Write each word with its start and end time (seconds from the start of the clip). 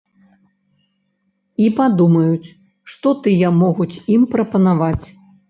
І 1.65 1.67
падумаюць, 1.79 2.49
што 2.95 3.13
тыя 3.29 3.53
могуць 3.61 4.01
ім 4.17 4.27
прапанаваць. 4.35 5.05